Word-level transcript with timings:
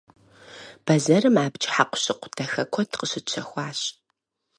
Бэзэрым 0.85 1.35
абдж 1.45 1.63
хьэкъущыкъу 1.73 2.29
дахэ 2.35 2.63
куэд 2.73 2.91
къыщытщэхуащ. 2.99 3.79